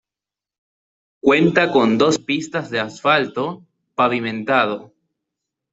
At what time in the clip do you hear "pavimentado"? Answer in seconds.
3.93-4.95